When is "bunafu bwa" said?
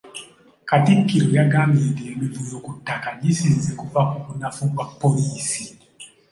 4.25-4.85